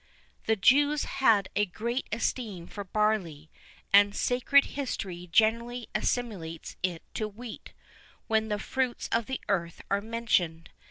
[V 0.01 0.45
4] 0.45 0.45
The 0.47 0.55
Jews 0.61 1.03
had 1.03 1.47
a 1.55 1.67
great 1.67 2.07
esteem 2.11 2.65
for 2.65 2.83
barley, 2.83 3.51
and 3.93 4.15
sacred 4.15 4.65
history 4.73 5.29
generally 5.31 5.89
assimilates 5.93 6.75
it 6.81 7.03
to 7.13 7.27
wheat, 7.27 7.73
when 8.25 8.47
the 8.47 8.57
fruits 8.57 9.07
of 9.11 9.27
the 9.27 9.39
earth 9.47 9.79
are 9.91 10.01
mentioned. 10.01 10.71